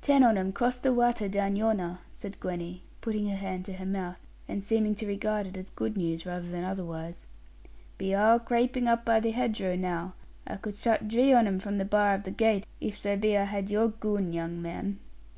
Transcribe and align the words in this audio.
'Ten 0.00 0.22
on 0.24 0.38
'em 0.38 0.50
crossed 0.50 0.82
the 0.82 0.94
watter 0.94 1.28
down 1.28 1.56
yonner,' 1.56 1.98
said 2.10 2.40
Gwenny, 2.40 2.84
putting 3.02 3.28
her 3.28 3.36
hand 3.36 3.66
to 3.66 3.74
her 3.74 3.84
mouth, 3.84 4.18
and 4.48 4.64
seeming 4.64 4.94
to 4.94 5.06
regard 5.06 5.46
it 5.46 5.58
as 5.58 5.68
good 5.68 5.94
news 5.94 6.24
rather 6.24 6.48
than 6.48 6.64
otherwise: 6.64 7.26
'be 7.98 8.14
arl 8.14 8.38
craping 8.38 8.88
up 8.88 9.04
by 9.04 9.20
hedgerow 9.20 9.76
now. 9.76 10.14
I 10.46 10.56
could 10.56 10.76
shutt 10.76 11.06
dree 11.06 11.34
on 11.34 11.46
'em 11.46 11.60
from 11.60 11.76
the 11.76 11.84
bar 11.84 12.14
of 12.14 12.22
the 12.22 12.30
gate, 12.30 12.66
if 12.80 12.96
so 12.96 13.14
be 13.18 13.36
I 13.36 13.44
had 13.44 13.68
your 13.70 13.88
goon, 13.88 14.32
young 14.32 14.62
man.' 14.62 15.00